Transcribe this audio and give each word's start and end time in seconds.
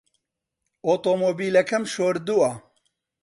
ئۆتۆمۆبیلەکەم 0.87 1.83
شۆردووە. 1.93 2.51